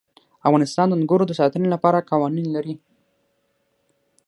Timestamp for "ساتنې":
1.39-1.67